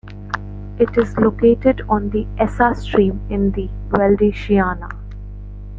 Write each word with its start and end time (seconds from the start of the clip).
It 0.79 0.97
is 0.97 1.15
located 1.15 1.83
on 1.87 2.09
the 2.09 2.25
Essa 2.39 2.73
stream 2.73 3.21
in 3.29 3.51
the 3.51 3.69
Valdichiana. 3.89 4.89